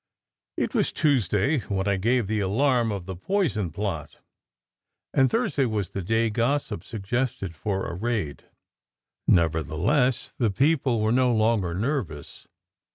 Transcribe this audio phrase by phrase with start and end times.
[0.57, 4.13] It was Tuesday when I gave the alarm of the poison plot,
[5.15, 8.45] SECRET HISTORY 111 and Thursday was the day gossip suggested for a raid.
[9.27, 12.47] Nevertheless, the people were no longer nervous.